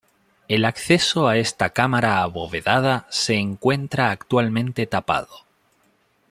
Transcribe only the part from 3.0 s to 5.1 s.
se encuentra actualmente